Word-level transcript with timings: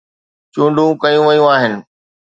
چونڊون 0.53 0.89
ڪيون 1.01 1.23
ويون 1.27 1.47
آهن 1.55 1.73